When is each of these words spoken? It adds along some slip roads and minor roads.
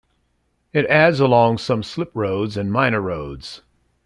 It 0.73 0.87
adds 0.87 1.19
along 1.19 1.59
some 1.59 1.83
slip 1.83 2.09
roads 2.15 2.57
and 2.57 2.71
minor 2.71 2.99
roads. 3.01 3.61